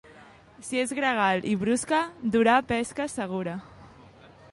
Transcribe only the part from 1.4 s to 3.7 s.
i brusca, durà pesca segura.